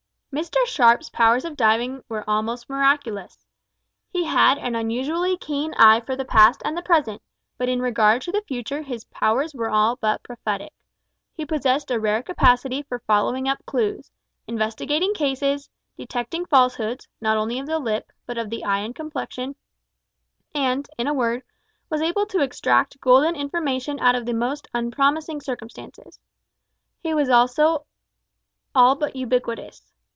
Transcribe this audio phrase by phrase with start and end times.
[0.33, 3.45] Mr Sharp's powers of diving were almost miraculous.
[4.07, 7.21] He had an unusually keen eye for the past and the present,
[7.57, 10.71] but in regard to the future his powers were all but prophetic.
[11.33, 14.09] He possessed a rare capacity for following up clues;
[14.47, 19.53] investigating cases; detecting falsehoods, not only of the lip, but of the eye and complexion;
[20.55, 21.43] and, in a word,
[21.89, 26.21] was able to extract golden information out of the most unpromising circumstances.
[26.99, 27.85] He was also
[28.73, 29.91] all but ubiquitous.